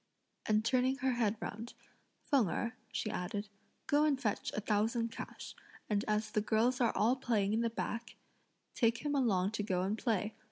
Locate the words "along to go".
9.13-9.83